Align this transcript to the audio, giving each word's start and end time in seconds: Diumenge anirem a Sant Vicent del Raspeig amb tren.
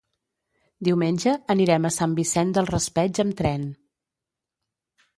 Diumenge 0.87 1.35
anirem 1.55 1.87
a 1.87 1.93
Sant 1.97 2.17
Vicent 2.23 2.57
del 2.59 2.73
Raspeig 2.73 3.23
amb 3.27 3.39
tren. 3.45 3.71